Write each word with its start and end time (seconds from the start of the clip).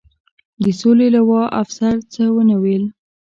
د 0.63 0.65
سولې 0.79 1.07
لوا، 1.15 1.41
افسر 1.61 1.95
څه 2.13 2.23
و 2.33 2.37
نه 2.49 2.55
ویل. 2.61 2.83